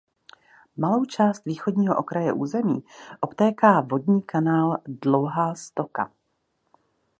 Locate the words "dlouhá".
4.85-5.55